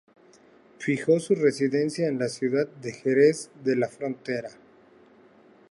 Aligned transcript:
Fijó 0.79 1.19
su 1.19 1.35
residencia 1.35 2.07
en 2.07 2.17
la 2.17 2.27
ciudad 2.27 2.67
de 2.67 2.91
Jerez 2.91 3.51
de 3.63 3.75
la 3.75 3.87
Frontera. 3.87 4.49